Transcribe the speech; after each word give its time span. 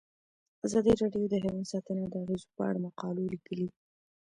ازادي 0.65 0.93
راډیو 1.01 1.23
د 1.31 1.33
حیوان 1.43 1.65
ساتنه 1.71 2.03
د 2.09 2.13
اغیزو 2.23 2.47
په 2.55 2.61
اړه 2.69 2.83
مقالو 2.87 3.31
لیکلي. 3.33 3.67